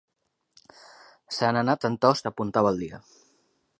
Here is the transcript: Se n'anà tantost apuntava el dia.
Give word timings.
Se 1.37 1.49
n'anà 1.57 1.75
tantost 1.85 2.31
apuntava 2.31 2.73
el 2.77 2.83
dia. 2.85 3.05